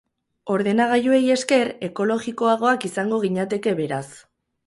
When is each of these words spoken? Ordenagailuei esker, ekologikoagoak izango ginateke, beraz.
Ordenagailuei 0.53 1.19
esker, 1.33 1.69
ekologikoagoak 1.89 2.87
izango 2.91 3.23
ginateke, 3.27 3.77
beraz. 3.83 4.05